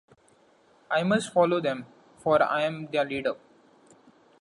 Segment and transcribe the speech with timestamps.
[0.89, 1.85] I must follow them,
[2.17, 3.35] for I am their leader.